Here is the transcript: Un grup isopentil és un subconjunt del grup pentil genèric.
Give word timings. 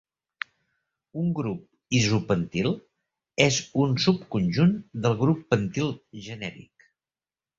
Un 1.23 1.27
grup 1.39 1.97
isopentil 1.97 2.71
és 3.45 3.59
un 3.83 3.93
subconjunt 4.05 4.73
del 5.05 5.17
grup 5.21 5.45
pentil 5.55 5.93
genèric. 6.29 6.91